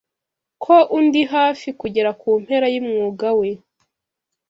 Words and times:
Ko 0.63 0.75
undi 0.97 1.21
hafi 1.33 1.67
kugera 1.79 2.09
kumpera 2.21 2.65
yumwuga 2.75 3.29
we 3.39 3.49